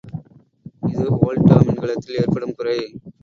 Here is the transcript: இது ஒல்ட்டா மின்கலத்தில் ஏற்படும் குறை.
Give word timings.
இது 0.83 1.05
ஒல்ட்டா 1.19 1.57
மின்கலத்தில் 1.59 2.19
ஏற்படும் 2.21 2.55
குறை. 2.55 2.77